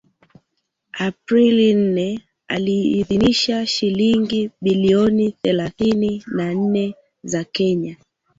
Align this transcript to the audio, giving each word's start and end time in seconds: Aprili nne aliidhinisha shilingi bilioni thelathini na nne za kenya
Aprili 0.93 1.73
nne 1.73 2.19
aliidhinisha 2.47 3.67
shilingi 3.67 4.49
bilioni 4.61 5.31
thelathini 5.31 6.23
na 6.27 6.53
nne 6.53 6.95
za 7.23 7.43
kenya 7.43 7.95